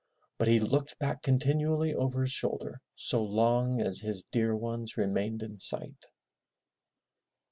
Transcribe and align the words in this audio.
But 0.39 0.47
he 0.47 0.59
looked 0.59 0.97
back 0.97 1.21
continually 1.21 1.93
over 1.93 2.21
his 2.21 2.31
shoulder 2.31 2.81
so 2.95 3.21
long 3.23 3.79
as 3.81 3.99
his 3.99 4.23
dear 4.31 4.55
ones 4.55 4.97
remained 4.97 5.43
in 5.43 5.59
sight. 5.59 6.07